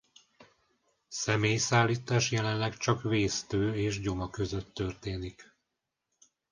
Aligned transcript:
Személyszállítás 1.07 2.31
jelenleg 2.31 2.77
csak 2.77 3.01
Vésztő 3.01 3.75
és 3.75 3.99
Gyoma 4.01 4.29
között 4.29 4.73
történik. 4.73 5.55